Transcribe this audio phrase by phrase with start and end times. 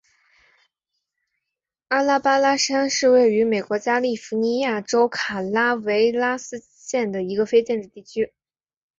[1.89, 8.33] 阿拉巴马山是位于美国加利福尼亚州卡拉韦拉斯县的一个非建制地区。